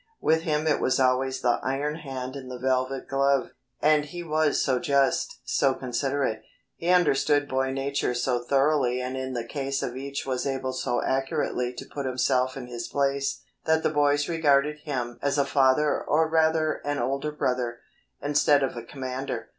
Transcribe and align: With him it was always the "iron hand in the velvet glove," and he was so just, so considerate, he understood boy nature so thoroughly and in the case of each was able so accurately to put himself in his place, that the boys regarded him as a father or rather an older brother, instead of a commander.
With 0.19 0.41
him 0.41 0.65
it 0.65 0.79
was 0.81 0.99
always 0.99 1.41
the 1.41 1.59
"iron 1.61 1.97
hand 1.97 2.35
in 2.35 2.49
the 2.49 2.57
velvet 2.57 3.07
glove," 3.07 3.51
and 3.83 4.03
he 4.03 4.23
was 4.23 4.59
so 4.59 4.79
just, 4.79 5.41
so 5.45 5.75
considerate, 5.75 6.41
he 6.75 6.87
understood 6.89 7.47
boy 7.47 7.69
nature 7.71 8.15
so 8.15 8.39
thoroughly 8.43 8.99
and 8.99 9.15
in 9.15 9.33
the 9.33 9.45
case 9.45 9.83
of 9.83 9.95
each 9.95 10.25
was 10.25 10.47
able 10.47 10.73
so 10.73 11.03
accurately 11.03 11.71
to 11.75 11.85
put 11.85 12.07
himself 12.07 12.57
in 12.57 12.65
his 12.65 12.87
place, 12.87 13.43
that 13.65 13.83
the 13.83 13.91
boys 13.91 14.27
regarded 14.27 14.79
him 14.85 15.19
as 15.21 15.37
a 15.37 15.45
father 15.45 16.03
or 16.03 16.27
rather 16.27 16.81
an 16.83 16.97
older 16.97 17.31
brother, 17.31 17.81
instead 18.23 18.63
of 18.63 18.75
a 18.75 18.81
commander. 18.81 19.49